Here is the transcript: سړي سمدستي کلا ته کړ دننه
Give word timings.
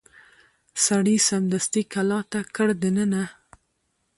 سړي 0.85 1.15
سمدستي 1.27 1.83
کلا 1.93 2.19
ته 2.31 2.39
کړ 2.55 2.67
دننه 2.83 3.23